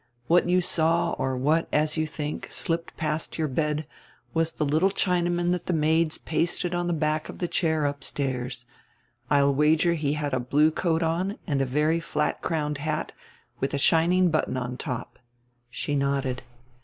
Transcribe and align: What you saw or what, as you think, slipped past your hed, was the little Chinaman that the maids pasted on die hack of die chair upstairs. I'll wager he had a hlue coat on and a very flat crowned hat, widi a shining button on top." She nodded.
What 0.25 0.49
you 0.49 0.61
saw 0.61 1.11
or 1.19 1.37
what, 1.37 1.67
as 1.71 1.95
you 1.95 2.07
think, 2.07 2.47
slipped 2.51 2.97
past 2.97 3.37
your 3.37 3.47
hed, 3.47 3.85
was 4.33 4.51
the 4.53 4.65
little 4.65 4.89
Chinaman 4.89 5.51
that 5.51 5.67
the 5.67 5.73
maids 5.73 6.17
pasted 6.17 6.73
on 6.73 6.87
die 6.97 7.05
hack 7.07 7.29
of 7.29 7.37
die 7.37 7.45
chair 7.45 7.85
upstairs. 7.85 8.65
I'll 9.29 9.53
wager 9.53 9.93
he 9.93 10.13
had 10.13 10.33
a 10.33 10.39
hlue 10.39 10.73
coat 10.73 11.03
on 11.03 11.37
and 11.45 11.61
a 11.61 11.67
very 11.67 11.99
flat 11.99 12.41
crowned 12.41 12.79
hat, 12.79 13.11
widi 13.61 13.75
a 13.75 13.77
shining 13.77 14.31
button 14.31 14.57
on 14.57 14.75
top." 14.75 15.19
She 15.69 15.95
nodded. 15.95 16.41